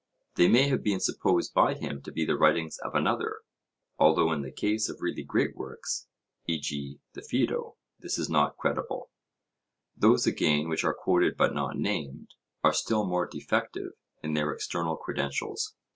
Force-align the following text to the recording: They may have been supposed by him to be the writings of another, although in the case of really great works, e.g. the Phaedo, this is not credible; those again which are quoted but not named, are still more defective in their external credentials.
They 0.33 0.47
may 0.47 0.67
have 0.67 0.81
been 0.81 0.99
supposed 0.99 1.53
by 1.53 1.75
him 1.75 2.01
to 2.01 2.11
be 2.11 2.25
the 2.25 2.35
writings 2.35 2.79
of 2.79 2.95
another, 2.95 3.41
although 3.99 4.31
in 4.31 4.41
the 4.41 4.49
case 4.51 4.89
of 4.89 4.99
really 4.99 5.21
great 5.21 5.55
works, 5.55 6.07
e.g. 6.47 6.97
the 7.13 7.21
Phaedo, 7.21 7.77
this 7.99 8.17
is 8.17 8.27
not 8.27 8.57
credible; 8.57 9.11
those 9.95 10.25
again 10.25 10.69
which 10.69 10.83
are 10.83 10.95
quoted 10.95 11.37
but 11.37 11.53
not 11.53 11.77
named, 11.77 12.33
are 12.63 12.73
still 12.73 13.05
more 13.05 13.27
defective 13.27 13.91
in 14.23 14.33
their 14.33 14.49
external 14.51 14.95
credentials. 14.97 15.75